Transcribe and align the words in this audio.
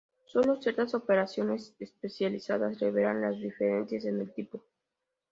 Sólo 0.25 0.59
ciertas 0.59 0.95
operaciones 0.95 1.75
especializadas 1.77 2.79
revelan 2.79 3.21
las 3.21 3.37
diferencias 3.37 4.03
en 4.05 4.21
el 4.21 4.33
tipo. 4.33 4.63